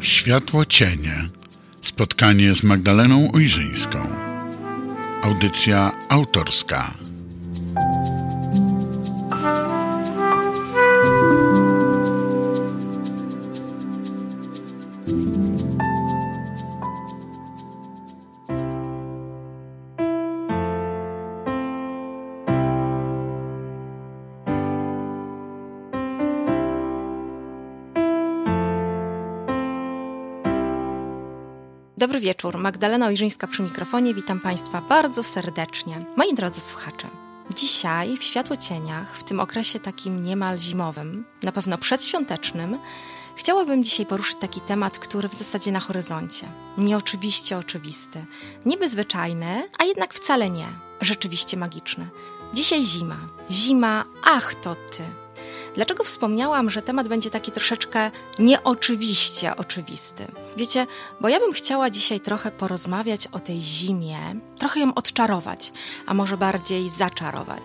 [0.00, 1.28] Światło cienie.
[1.82, 3.98] Spotkanie z Magdaleną Ujrzyńską.
[5.22, 6.94] Audycja autorska.
[32.08, 34.14] Dobry wieczór, Magdalena Ojrzyńska przy mikrofonie.
[34.14, 36.04] Witam Państwa bardzo serdecznie.
[36.16, 37.08] Moi drodzy słuchacze,
[37.56, 42.78] dzisiaj w Światło Cieniach, w tym okresie takim niemal zimowym, na pewno przedświątecznym,
[43.36, 46.48] chciałabym dzisiaj poruszyć taki temat, który w zasadzie na horyzoncie.
[46.78, 48.24] Nieoczywiście oczywisty,
[48.66, 50.66] niby zwyczajny, a jednak wcale nie.
[51.00, 52.06] Rzeczywiście magiczny.
[52.54, 53.16] Dzisiaj zima.
[53.50, 55.27] Zima, ach to ty.
[55.78, 60.26] Dlaczego wspomniałam, że temat będzie taki troszeczkę nieoczywiście oczywisty?
[60.56, 60.86] Wiecie,
[61.20, 64.18] bo ja bym chciała dzisiaj trochę porozmawiać o tej zimie,
[64.58, 65.72] trochę ją odczarować,
[66.06, 67.62] a może bardziej zaczarować.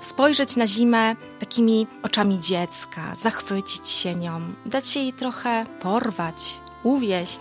[0.00, 7.40] Spojrzeć na zimę takimi oczami dziecka, zachwycić się nią, dać się jej trochę porwać, uwieść.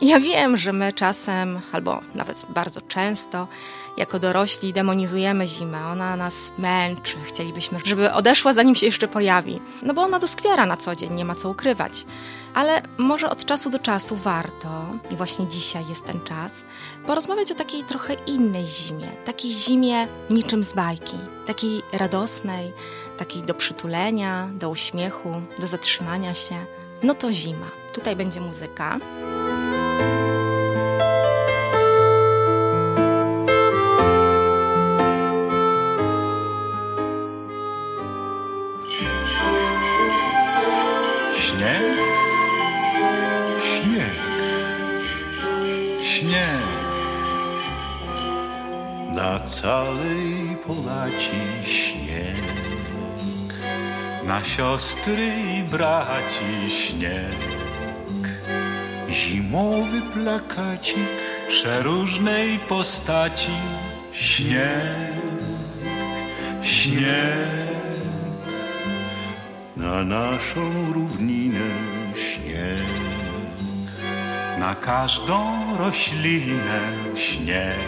[0.00, 3.48] Ja wiem, że my czasem, albo nawet bardzo często,
[3.96, 5.86] jako dorośli demonizujemy zimę.
[5.86, 9.60] Ona nas męczy, chcielibyśmy, żeby odeszła zanim się jeszcze pojawi.
[9.82, 12.06] No bo ona doskwiera na co dzień, nie ma co ukrywać.
[12.54, 14.68] Ale może od czasu do czasu warto,
[15.10, 16.52] i właśnie dzisiaj jest ten czas,
[17.06, 19.08] porozmawiać o takiej trochę innej zimie.
[19.24, 21.16] Takiej zimie niczym z bajki.
[21.46, 22.72] Takiej radosnej,
[23.18, 26.54] takiej do przytulenia, do uśmiechu, do zatrzymania się.
[27.02, 27.66] No to zima.
[27.92, 28.98] Tutaj będzie muzyka.
[54.56, 55.28] Siostry
[55.58, 57.38] i braci śnieg.
[59.10, 61.08] Zimowy plakacik
[61.42, 63.56] w przeróżnej postaci
[64.12, 65.22] śnieg,
[66.62, 67.94] śnieg.
[69.76, 71.70] Na naszą równinę
[72.14, 72.86] śnieg,
[74.58, 75.38] na każdą
[75.78, 76.80] roślinę
[77.14, 77.78] śnieg,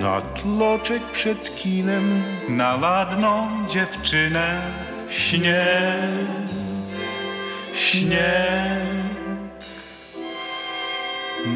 [0.00, 6.48] na tloczek przed kinem, na ładną dziewczynę śnieg,
[7.74, 8.88] śnieg.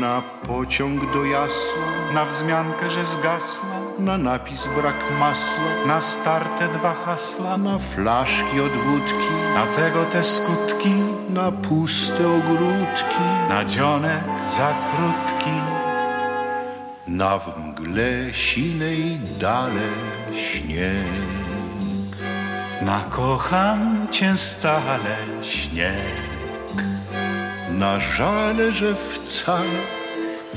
[0.00, 6.94] Na pociąg do jasła, na wzmiankę, że zgasła, na napis brak masła, na starte dwa
[6.94, 10.94] hasła, na flaszki od wódki, na tego te skutki,
[11.28, 15.56] na puste ogródki, na dzionek za krótki,
[17.06, 19.88] na w mgle sinej dale.
[22.84, 26.22] Na kocham cię stale śnieg.
[27.70, 29.82] Na żale, że wcale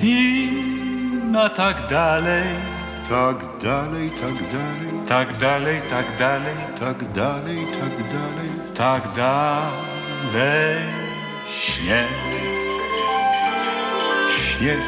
[0.04, 0.50] I
[1.32, 2.44] na tak dalej.
[3.10, 5.06] Tak dalej, tak dalej.
[5.08, 6.56] Tak dalej, tak dalej.
[6.80, 8.50] Tak dalej, tak dalej.
[8.76, 9.86] Tak dalej
[11.62, 12.08] Śnieg.
[14.30, 14.80] Śnieg.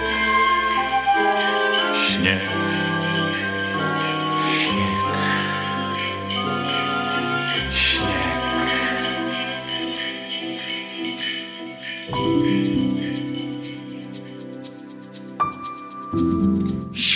[1.94, 2.67] Śnieg.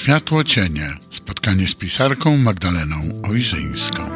[0.02, 0.98] Światło cienie.
[1.12, 4.11] Spotkanie z pisarką Magdaleną Ojrzyńską.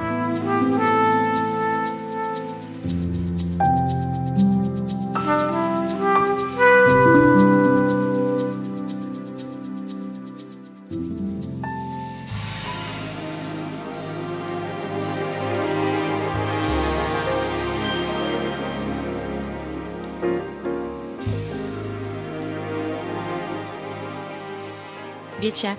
[25.40, 25.76] Wiecie,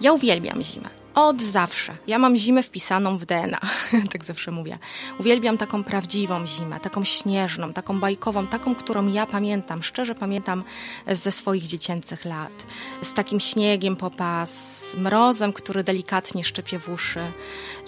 [0.00, 0.88] ja uwielbiam zimę.
[1.16, 1.96] Od zawsze.
[2.06, 3.60] Ja mam zimę wpisaną w DNA,
[4.12, 4.78] tak zawsze mówię.
[5.18, 10.64] Uwielbiam taką prawdziwą zimę, taką śnieżną, taką bajkową, taką, którą ja pamiętam, szczerze pamiętam
[11.06, 12.66] ze swoich dziecięcych lat.
[13.02, 14.50] Z takim śniegiem po pas,
[14.96, 17.20] mrozem, który delikatnie szczepie w uszy.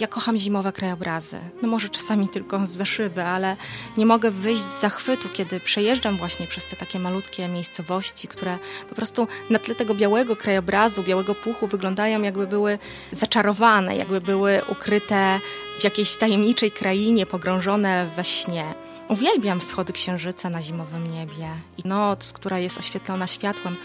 [0.01, 1.39] Ja kocham zimowe krajobrazy.
[1.63, 3.57] No może czasami tylko z zaszyby, ale
[3.97, 8.59] nie mogę wyjść z zachwytu, kiedy przejeżdżam właśnie przez te takie malutkie miejscowości, które
[8.89, 12.79] po prostu na tle tego białego krajobrazu, białego puchu wyglądają jakby były
[13.19, 15.41] zaczarowane, jakby były ukryte
[15.81, 18.65] w jakiejś tajemniczej krainie, pogrążone we śnie.
[19.09, 21.49] Uwielbiam wschody księżyca na zimowym niebie
[21.85, 23.77] i noc, która jest oświetlona światłem,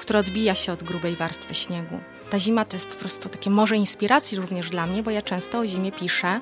[0.00, 2.00] które odbija się od grubej warstwy śniegu
[2.32, 5.58] ta zima to jest po prostu takie morze inspiracji również dla mnie, bo ja często
[5.58, 6.40] o zimie piszę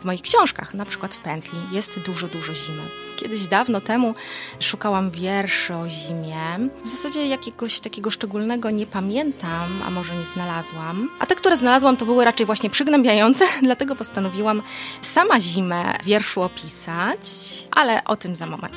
[0.00, 1.58] w moich książkach, na przykład w pętli.
[1.72, 2.82] Jest dużo, dużo zimy.
[3.16, 4.14] Kiedyś dawno temu
[4.60, 6.68] szukałam wierszy o zimie.
[6.84, 11.10] W zasadzie jakiegoś takiego szczególnego nie pamiętam, a może nie znalazłam.
[11.18, 14.62] A te, które znalazłam, to były raczej właśnie przygnębiające, dlatego postanowiłam
[15.14, 17.26] sama zimę wierszu opisać,
[17.70, 18.74] ale o tym za moment.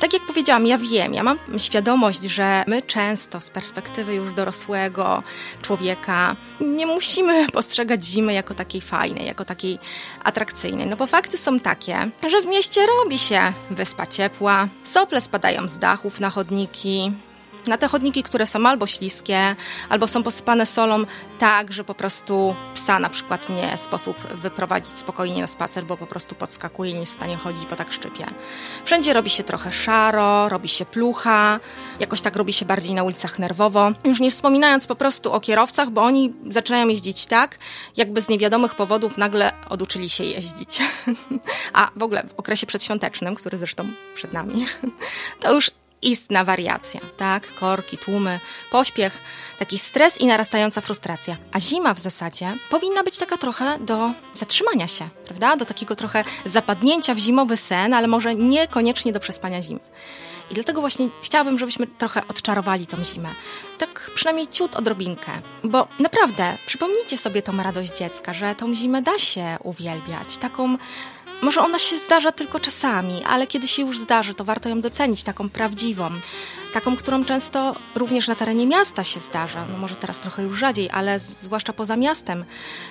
[0.00, 5.22] Tak jak powiedziałam, ja wiem, ja mam świadomość, że my często z perspektywy już dorosłego
[5.62, 9.78] człowieka nie musimy postrzegać zimy jako takiej fajnej, jako takiej
[10.24, 10.86] atrakcyjnej.
[10.86, 15.78] No bo fakty są takie, że w mieście robi się wyspa ciepła, sople spadają z
[15.78, 17.12] dachów na chodniki,
[17.66, 19.56] na te chodniki, które są albo śliskie,
[19.88, 21.04] albo są posypane solą
[21.38, 26.06] tak, że po prostu psa na przykład nie sposób wyprowadzić spokojnie na spacer, bo po
[26.06, 28.26] prostu podskakuje nie jest w stanie chodzić, bo tak szczypie.
[28.84, 31.60] Wszędzie robi się trochę szaro, robi się plucha,
[32.00, 33.92] jakoś tak robi się bardziej na ulicach nerwowo.
[34.04, 37.58] Już nie wspominając po prostu o kierowcach, bo oni zaczynają jeździć tak,
[37.96, 40.78] jakby z niewiadomych powodów nagle oduczyli się jeździć.
[41.72, 44.66] A w ogóle w okresie przedświątecznym, który zresztą przed nami,
[45.40, 45.70] to już
[46.02, 47.54] istna wariacja, tak?
[47.54, 49.22] Korki, tłumy, pośpiech,
[49.58, 51.36] taki stres i narastająca frustracja.
[51.52, 55.56] A zima w zasadzie powinna być taka trochę do zatrzymania się, prawda?
[55.56, 59.80] Do takiego trochę zapadnięcia w zimowy sen, ale może niekoniecznie do przespania zimy.
[60.50, 63.28] I dlatego właśnie chciałabym, żebyśmy trochę odczarowali tą zimę.
[63.78, 65.32] Tak przynajmniej ciut odrobinkę.
[65.64, 70.36] Bo naprawdę, przypomnijcie sobie tą radość dziecka, że tą zimę da się uwielbiać.
[70.36, 70.78] Taką
[71.42, 75.24] może ona się zdarza tylko czasami, ale kiedy się już zdarzy, to warto ją docenić,
[75.24, 76.10] taką prawdziwą,
[76.72, 79.66] taką, którą często również na terenie miasta się zdarza.
[79.66, 82.44] No może teraz trochę już rzadziej, ale zwłaszcza poza miastem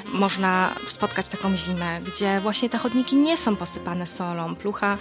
[0.05, 4.97] można spotkać taką zimę, gdzie właśnie te chodniki nie są posypane solą, plucha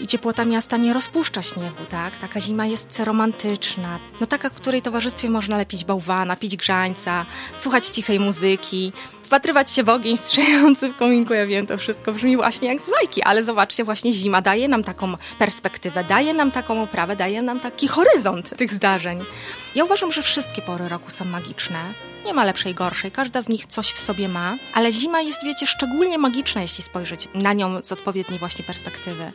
[0.00, 2.18] i ciepłota miasta nie rozpuszcza śniegu, tak?
[2.18, 3.98] Taka zima jest romantyczna.
[4.20, 7.26] No taka, w której towarzystwie można lepić bałwana, pić grzańca,
[7.56, 8.92] słuchać cichej muzyki,
[9.28, 11.34] wpatrywać się w ogień strzelający w kominku.
[11.34, 14.84] Ja wiem, to wszystko brzmi właśnie jak z bajki, ale zobaczcie, właśnie zima daje nam
[14.84, 19.24] taką perspektywę, daje nam taką oprawę, daje nam taki horyzont tych zdarzeń.
[19.74, 21.78] Ja uważam, że wszystkie pory roku są magiczne.
[22.26, 25.66] Nie ma lepszej, gorszej, każda z nich coś w sobie ma, ale zima jest, wiecie,
[25.66, 29.32] szczególnie magiczna, jeśli spojrzeć na nią z odpowiedniej właśnie perspektywy.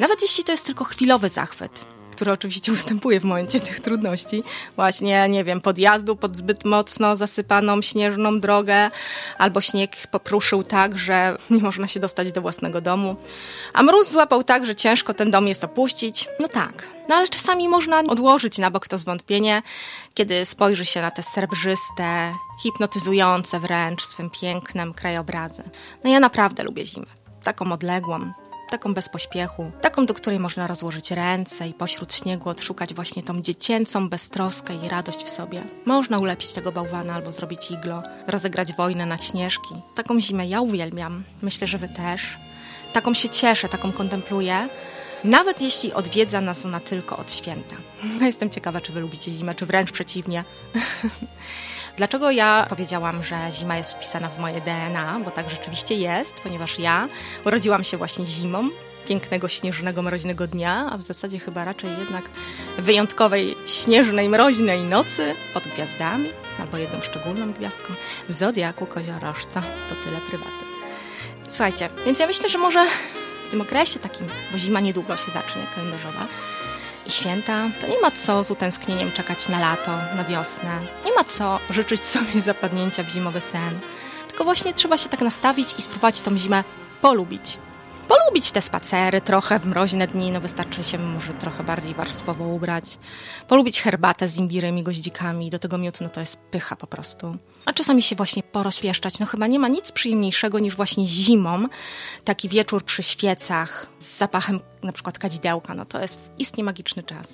[0.00, 4.42] Nawet jeśli to jest tylko chwilowy zachwyt który oczywiście ustępuje w momencie tych trudności.
[4.76, 8.90] Właśnie, nie wiem, podjazdu pod zbyt mocno zasypaną śnieżną drogę,
[9.38, 13.16] albo śnieg popruszył tak, że nie można się dostać do własnego domu,
[13.72, 16.28] a mróz złapał tak, że ciężko ten dom jest opuścić.
[16.40, 19.62] No tak, no ale czasami można odłożyć na bok to zwątpienie,
[20.14, 25.62] kiedy spojrzy się na te srebrzyste, hipnotyzujące wręcz swym pięknem krajobrazy.
[26.04, 27.06] No ja naprawdę lubię zimę.
[27.44, 28.32] Taką odległą,
[28.72, 33.42] taką bez pośpiechu, taką, do której można rozłożyć ręce i pośród śniegu odszukać właśnie tą
[33.42, 35.62] dziecięcą beztroskę i radość w sobie.
[35.84, 39.74] Można ulepić tego bałwana albo zrobić iglo, rozegrać wojnę na śnieżki.
[39.94, 41.24] Taką zimę ja uwielbiam.
[41.42, 42.22] Myślę, że wy też.
[42.92, 44.68] Taką się cieszę, taką kontempluję.
[45.24, 47.76] Nawet jeśli odwiedza nas ona tylko od święta.
[48.20, 50.44] Jestem ciekawa, czy wy lubicie zimę, czy wręcz przeciwnie.
[51.96, 55.20] Dlaczego ja powiedziałam, że zima jest wpisana w moje DNA?
[55.24, 57.08] Bo tak rzeczywiście jest, ponieważ ja
[57.44, 58.68] urodziłam się właśnie zimą,
[59.08, 62.30] pięknego, śnieżnego, mroźnego dnia, a w zasadzie chyba raczej jednak
[62.78, 66.30] wyjątkowej, śnieżnej, mroźnej nocy pod gwiazdami,
[66.60, 67.94] albo jedną szczególną gwiazdką
[68.28, 69.62] w Zodiaku Koziorożca.
[69.88, 70.64] To tyle prywaty.
[71.48, 72.86] Słuchajcie, więc ja myślę, że może
[73.44, 76.26] w tym okresie takim, bo zima niedługo się zacznie, kalendarzowa,
[77.06, 80.80] i święta, to nie ma co z utęsknieniem czekać na lato, na wiosnę.
[81.06, 83.80] Nie ma co życzyć sobie zapadnięcia w zimowy sen.
[84.28, 86.64] Tylko właśnie trzeba się tak nastawić i spróbować tą zimę
[87.00, 87.58] polubić
[88.18, 92.98] polubić te spacery trochę w mroźne dni, no wystarczy się może trochę bardziej warstwowo ubrać.
[93.48, 97.36] Polubić herbatę z imbirem i goździkami, do tego miotu, no to jest pycha po prostu.
[97.64, 101.66] A czasami się właśnie porozpieszczać, no chyba nie ma nic przyjemniejszego niż właśnie zimą
[102.24, 107.26] taki wieczór przy świecach z zapachem na przykład kadzidełka, no to jest istnie magiczny czas.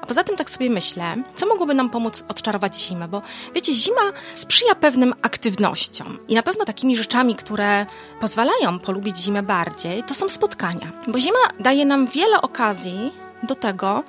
[0.00, 3.22] A poza tym tak sobie myślę, co mogłoby nam pomóc odczarować zimę, bo
[3.54, 7.86] wiecie, zima sprzyja pewnym aktywnościom i na pewno takimi rzeczami, które
[8.20, 10.92] pozwalają polubić zimę bardziej, to są spotkania.
[11.08, 13.12] Bo zima daje nam wiele okazji
[13.42, 14.04] do tego,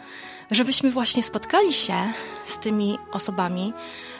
[0.51, 1.93] żebyśmy właśnie spotkali się
[2.45, 3.73] z tymi osobami,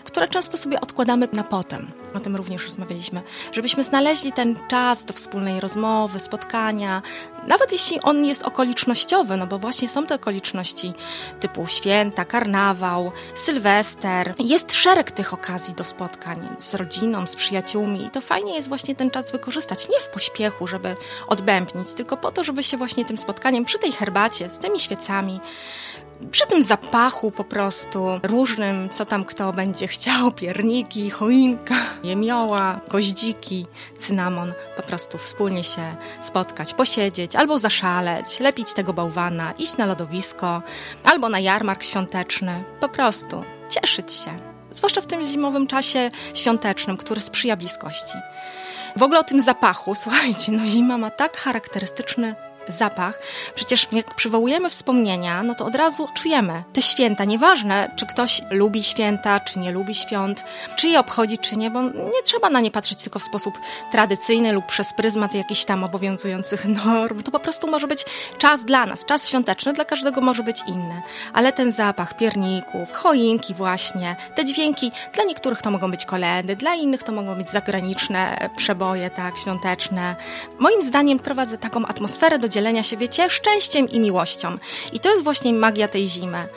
[0.09, 1.91] które często sobie odkładamy na potem.
[2.13, 3.21] O tym również rozmawialiśmy.
[3.51, 7.01] Żebyśmy znaleźli ten czas do wspólnej rozmowy, spotkania,
[7.47, 10.93] nawet jeśli on jest okolicznościowy, no bo właśnie są te okoliczności
[11.39, 14.33] typu święta, karnawał, sylwester.
[14.39, 18.95] Jest szereg tych okazji do spotkań z rodziną, z przyjaciółmi i to fajnie jest właśnie
[18.95, 19.89] ten czas wykorzystać.
[19.89, 20.95] Nie w pośpiechu, żeby
[21.27, 25.39] odbębnić, tylko po to, żeby się właśnie tym spotkaniem przy tej herbacie, z tymi świecami,
[26.31, 33.65] przy tym zapachu po prostu różnym, co tam kto będzie chciał, pierniki, choinka, jemioła, goździki,
[33.97, 40.61] cynamon, po prostu wspólnie się spotkać, posiedzieć albo zaszaleć, lepić tego bałwana, iść na lodowisko
[41.03, 44.31] albo na jarmark świąteczny, po prostu cieszyć się.
[44.71, 48.13] Zwłaszcza w tym zimowym czasie świątecznym, który sprzyja bliskości.
[48.97, 52.35] W ogóle o tym zapachu, słuchajcie, no zima ma tak charakterystyczny
[52.73, 53.19] zapach.
[53.55, 57.25] Przecież jak przywołujemy wspomnienia, no to od razu czujemy te święta.
[57.25, 60.43] Nieważne, czy ktoś lubi święta, czy nie lubi świąt,
[60.75, 63.53] czy je obchodzi, czy nie, bo nie trzeba na nie patrzeć tylko w sposób
[63.91, 67.23] tradycyjny lub przez pryzmat jakichś tam obowiązujących norm.
[67.23, 68.05] To po prostu może być
[68.38, 71.01] czas dla nas, czas świąteczny, dla każdego może być inny.
[71.33, 76.73] Ale ten zapach pierników, choinki właśnie, te dźwięki, dla niektórych to mogą być koledy, dla
[76.73, 80.15] innych to mogą być zagraniczne przeboje, tak, świąteczne.
[80.59, 84.57] Moim zdaniem prowadzę taką atmosferę do dzielenia się, wiecie, szczęściem i miłością.
[84.93, 86.47] I to jest właśnie magia tej zimy.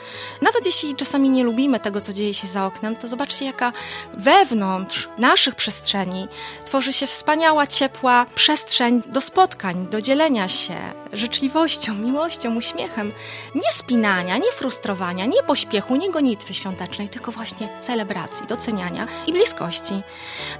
[0.41, 3.73] Nawet jeśli czasami nie lubimy tego, co dzieje się za oknem, to zobaczcie, jaka
[4.13, 6.27] wewnątrz naszych przestrzeni
[6.65, 10.75] tworzy się wspaniała, ciepła przestrzeń do spotkań, do dzielenia się
[11.13, 13.11] życzliwością, miłością, uśmiechem.
[13.55, 20.01] Nie spinania, nie frustrowania, nie pośpiechu, nie gonitwy świątecznej, tylko właśnie celebracji, doceniania i bliskości.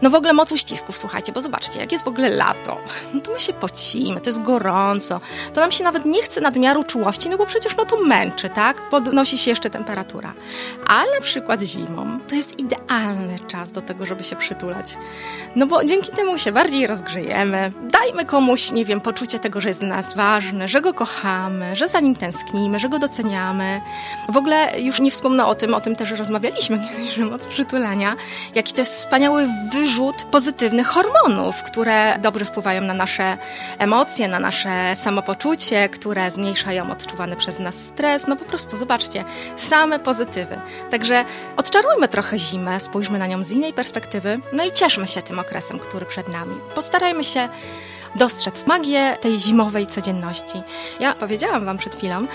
[0.02, 2.78] No w ogóle moc uścisków, słuchajcie, bo zobaczcie, jak jest w ogóle lato,
[3.14, 5.22] no to my się pocimy, to jest gorąco,
[5.54, 8.90] to nam się nawet nie chce nadmiaru czułości, no bo przecież no to męczy, tak?
[8.90, 10.34] Podnosi się jeszcze temperatura.
[10.88, 14.98] Ale na przykład zimą to jest idealny czas do tego, żeby się przytulać.
[15.56, 19.82] No bo dzięki temu się bardziej rozgrzejemy, dajmy komuś, nie wiem, poczucie tego, że jest
[19.82, 23.82] nas ważny, że go kochamy, że za nim tęsknimy, że go doceniamy.
[24.30, 28.16] W ogóle już nie wspomnę o tym, o tym też rozmawialiśmy kiedyś, moc przytulania,
[28.56, 33.38] jaki to jest wspaniały wyrzut pozytywnych hormonów, które dobrze wpływają na nasze
[33.80, 38.28] emocje, na nasze samopoczucie, które zmniejszają odczuwany przez nas stres.
[38.28, 39.24] No po prostu zobaczcie,
[39.56, 40.60] same pozytywy.
[40.92, 41.26] Także
[41.58, 45.80] odczarujmy trochę zimę, spójrzmy na nią z innej perspektywy, no i cieszmy się tym okresem,
[45.80, 46.56] który przed nami.
[46.76, 47.50] Postarajmy się
[48.16, 50.62] dostrzec magię tej zimowej codzienności.
[51.00, 52.28] Ja powiedziałam Wam przed chwilą,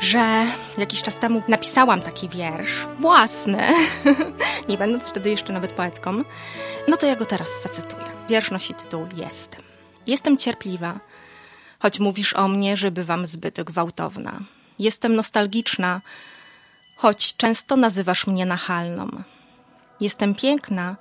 [0.00, 0.46] że
[0.78, 3.72] jakiś czas temu napisałam taki wiersz własny,
[4.68, 6.24] nie będąc wtedy jeszcze nawet poetką,
[6.88, 8.04] no to ja go teraz zacytuję.
[8.28, 9.62] Wiersz nosi tytuł Jestem.
[10.06, 11.00] Jestem cierpliwa,
[11.78, 14.32] choć mówisz o mnie, że bywam zbyt gwałtowna.
[14.78, 16.00] Jestem nostalgiczna,
[16.96, 19.08] choć często nazywasz mnie nachalną.
[20.00, 20.96] Jestem piękna,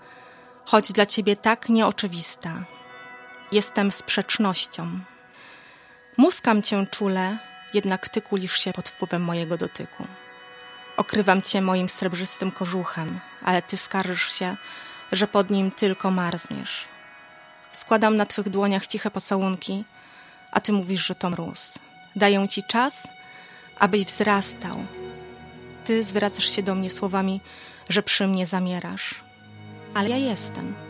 [0.65, 2.63] choć dla ciebie tak nieoczywista.
[3.51, 4.99] Jestem sprzecznością.
[6.17, 7.37] Muskam cię czule,
[7.73, 10.07] jednak ty kulisz się pod wpływem mojego dotyku.
[10.97, 14.55] Okrywam cię moim srebrzystym kożuchem, ale ty skarżysz się,
[15.11, 16.85] że pod nim tylko marzniesz.
[17.71, 19.83] Składam na twych dłoniach ciche pocałunki,
[20.51, 21.73] a ty mówisz, że to mróz.
[22.15, 23.07] Daję ci czas,
[23.79, 24.85] abyś wzrastał.
[25.85, 27.41] Ty zwracasz się do mnie słowami,
[27.89, 29.15] że przy mnie zamierasz.
[29.93, 30.86] Ale ja jestem.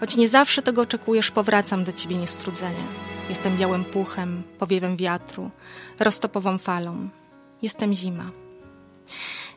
[0.00, 2.84] Choć nie zawsze tego oczekujesz, powracam do ciebie niestrudzenie.
[3.28, 5.50] Jestem białym puchem, powiewem wiatru,
[5.98, 7.08] roztopową falą.
[7.62, 8.30] Jestem zima.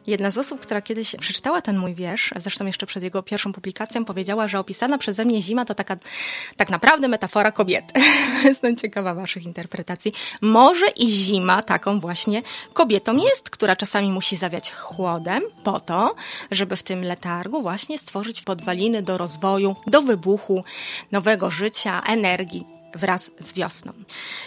[0.10, 4.06] Jedna z osób, która kiedyś przeczytała ten mój wiersz, zresztą jeszcze przed jego pierwszą publikacją,
[4.06, 5.98] powiedziała, że opisana przeze mnie zima to taka
[6.58, 8.02] tak naprawdę metafora kobiety.
[8.46, 10.14] Jestem ciekawa waszych interpretacji.
[10.42, 12.42] Może i zima taką właśnie
[12.74, 16.16] kobietą jest, która czasami musi zawiać chłodem po to,
[16.52, 20.64] żeby w tym letargu właśnie stworzyć podwaliny do rozwoju, do wybuchu
[21.12, 23.94] nowego życia, energii wraz z wiosną.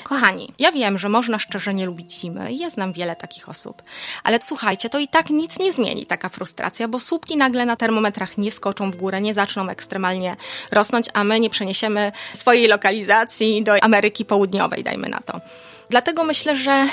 [0.04, 3.82] Kochani, ja wiem, że można szczerze nie lubić zimy ja znam wiele takich osób,
[4.24, 8.38] ale słuchajcie, to i tak nic nie zmieni taka frustracja, bo słupki nagle na termometrach
[8.38, 10.36] nie skoczą w górę, nie zaczną ekstremalnie
[10.70, 15.40] rosnąć, a my nie przeniesiemy swojej lokalizacji do Ameryki Południowej, dajmy na to.
[15.90, 16.88] Dlatego myślę, że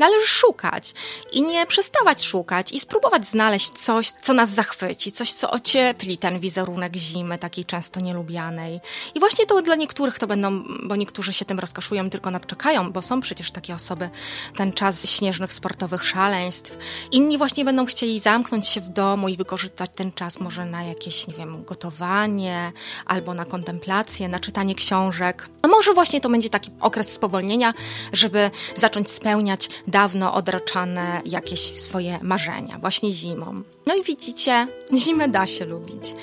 [0.00, 0.94] należy szukać
[1.32, 6.40] i nie przestawać szukać i spróbować znaleźć coś, co nas zachwyci, coś, co ociepli ten
[6.40, 8.80] wizerunek zimy, takiej często nielubianej.
[9.14, 13.02] I właśnie to dla niektórych to będą, bo niektórzy się tym rozkoszują, tylko nadczekają, bo
[13.02, 14.10] są przecież takie osoby,
[14.56, 16.76] ten czas śnieżnych sportowych szaleństw.
[17.12, 21.26] Inni właśnie będą chcieli zamknąć się w domu i wykorzystać ten czas może na jakieś,
[21.26, 22.72] nie wiem, gotowanie
[23.06, 25.48] albo na kontemplację, na czytanie książek.
[25.62, 27.74] A może właśnie to będzie taki okres spowolnienia,
[28.12, 33.62] żeby zacząć spełniać dawno odraczane jakieś swoje marzenia, właśnie zimą.
[33.86, 36.14] No i widzicie, zimę da się lubić.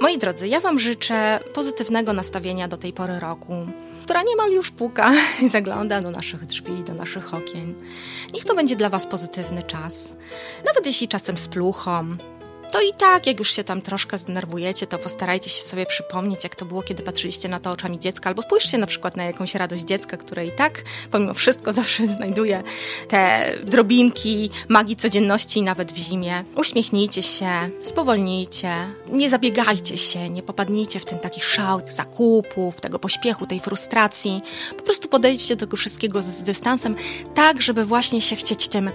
[0.00, 3.54] Moi drodzy, ja Wam życzę pozytywnego nastawienia do tej pory roku,
[4.04, 7.74] która niemal już puka i zagląda do naszych drzwi, do naszych okien.
[8.34, 10.12] Niech to będzie dla Was pozytywny czas.
[10.66, 12.16] Nawet jeśli czasem z pluchą,
[12.70, 16.54] to i tak, jak już się tam troszkę zdenerwujecie, to postarajcie się sobie przypomnieć, jak
[16.54, 19.84] to było, kiedy patrzyliście na to oczami dziecka, albo spójrzcie na przykład na jakąś radość
[19.84, 22.62] dziecka, które i tak, pomimo wszystko, zawsze znajduje
[23.08, 26.44] te drobinki magii codzienności, nawet w zimie.
[26.56, 27.50] Uśmiechnijcie się,
[27.82, 28.72] spowolnijcie,
[29.08, 34.42] nie zabiegajcie się, nie popadnijcie w ten taki szał zakupów, tego pośpiechu, tej frustracji.
[34.76, 36.96] Po prostu podejdźcie do tego wszystkiego z, dystansem,
[37.34, 38.90] tak, żeby właśnie się chcieć tym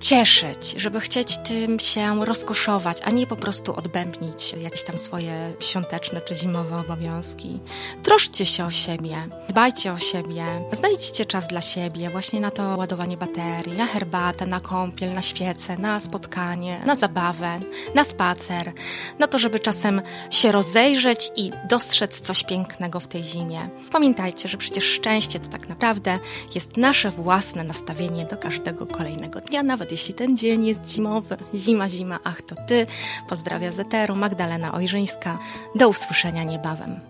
[0.00, 6.20] cieszyć, żeby chcieć tym się rozkoszować, a nie po prostu odbębnić jakieś tam swoje świąteczne
[6.20, 7.60] czy zimowe obowiązki.
[8.02, 9.16] Troszcie się o siebie,
[9.48, 14.60] dbajcie o siebie, znajdźcie czas dla siebie, właśnie na to ładowanie baterii, na herbatę, na
[14.60, 17.60] kąpiel, na świecę, na spotkanie, na zabawę,
[17.94, 18.72] na spacer,
[19.18, 23.68] na to, żeby czasem się rozejrzeć i dostrzec coś pięknego w tej zimie.
[23.92, 26.18] Pamiętajcie, że przecież szczęście to tak naprawdę
[26.54, 31.36] jest nasze własne nastawienie do każdego kolejnego dnia, nawet jeśli ten dzień jest zimowy.
[31.54, 32.86] Zima, zima, ach to ty.
[33.28, 35.38] Pozdrawia z Eteru, Magdalena Ojrzyńska.
[35.74, 37.00] Do usłyszenia niebawem.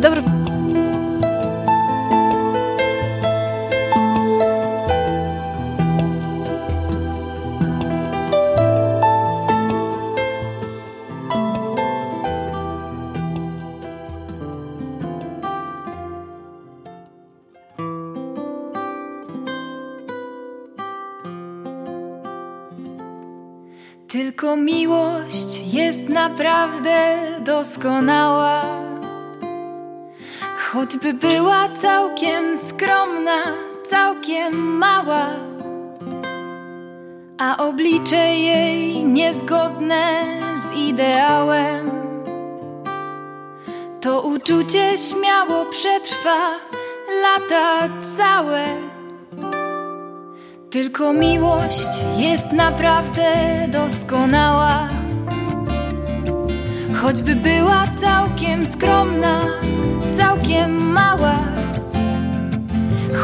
[0.00, 0.37] Dobry...
[24.08, 28.62] Tylko miłość jest naprawdę doskonała.
[30.58, 33.42] Choćby była całkiem skromna,
[33.84, 35.26] całkiem mała,
[37.38, 40.24] a oblicze jej niezgodne
[40.54, 41.90] z ideałem.
[44.00, 46.38] To uczucie śmiało przetrwa
[47.22, 48.97] lata całe.
[50.70, 53.32] Tylko miłość jest naprawdę
[53.68, 54.88] doskonała.
[57.02, 59.40] Choćby była całkiem skromna,
[60.18, 61.38] całkiem mała,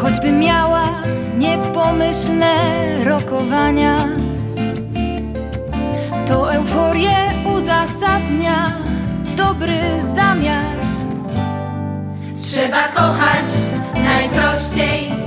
[0.02, 0.84] choćby miała
[1.38, 2.54] niepomyślne
[3.04, 3.96] rokowania,
[6.26, 7.16] to euforię
[7.56, 8.72] uzasadnia
[9.36, 9.80] dobry
[10.14, 10.76] zamiar.
[12.36, 13.46] Trzeba kochać
[13.94, 15.23] najprościej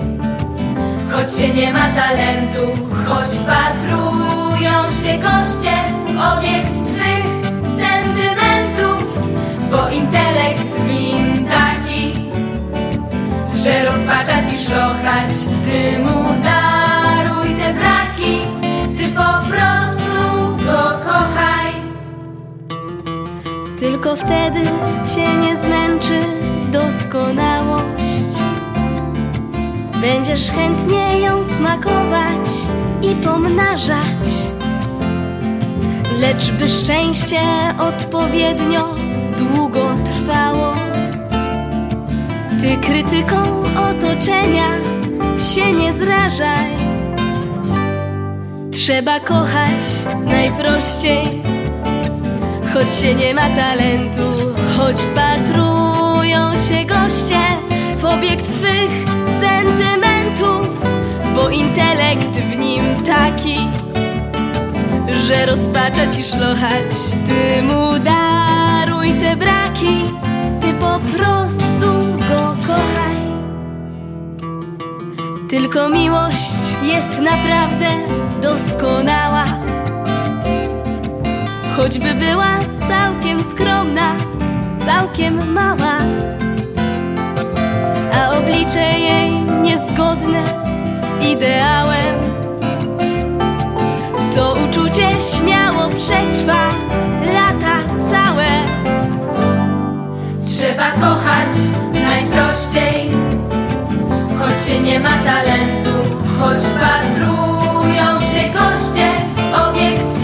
[1.12, 5.74] Choć się nie ma talentu, choć patrują się goście
[6.36, 7.26] Obiekt twych
[7.82, 9.28] sentymentów
[9.72, 12.14] Bo intelekt w nim taki
[13.56, 18.40] Że rozpacza ci szlochać Ty mu daruj te braki
[18.98, 20.18] Ty po prostu
[20.66, 21.74] go kochaj.
[23.80, 24.64] Tylko wtedy
[25.16, 26.20] cię nie zmęczy
[26.72, 28.47] doskonałość
[30.14, 32.50] Będziesz chętnie ją smakować
[33.02, 34.28] i pomnażać.
[36.20, 37.40] Lecz by szczęście
[37.80, 38.96] odpowiednio
[39.38, 40.74] długo trwało,
[42.62, 43.42] ty krytyką
[43.90, 44.68] otoczenia
[45.54, 46.72] się nie zrażaj.
[48.72, 49.84] Trzeba kochać
[50.26, 51.24] najprościej,
[52.74, 57.40] choć się nie ma talentu, choć wpatrują się goście
[57.98, 60.70] w obiekt twych sentymentów,
[61.36, 63.58] bo intelekt w nim taki,
[65.12, 66.92] że rozpacza ci szlochać.
[67.28, 70.04] Ty mu daruj te braki,
[70.62, 71.88] ty po prostu
[72.30, 73.18] go kochaj.
[75.50, 77.88] Tylko miłość jest naprawdę
[78.42, 79.44] doskonała,
[81.78, 84.16] choćby była całkiem skromna,
[84.86, 85.98] całkiem mała
[88.58, 90.44] a oblicze jej niezgodne
[90.92, 92.16] z ideałem.
[94.36, 96.70] To uczucie śmiało przetrwa
[97.34, 97.78] lata
[98.12, 98.48] całe.
[100.46, 101.56] Trzeba kochać
[101.94, 103.10] najprościej,
[104.40, 105.94] choć się nie ma talentu,
[106.40, 109.12] choć patrują się goście
[109.70, 110.17] obiekt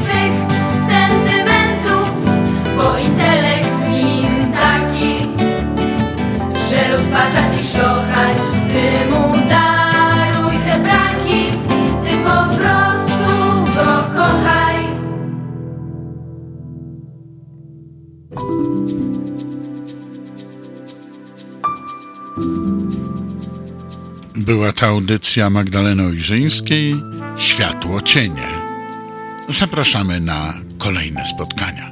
[9.49, 11.41] daruj te braki,
[12.03, 13.33] ty po prostu
[13.75, 14.77] go kochaj.
[24.35, 26.95] Była to audycja Magdaleny Ojrzyńskiej
[27.37, 28.47] Światło Cienie.
[29.49, 31.91] Zapraszamy na kolejne spotkania.